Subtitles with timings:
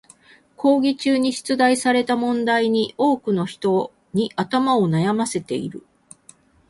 [0.57, 5.85] 講義中に出題された問題に多くの人に頭を悩ませている。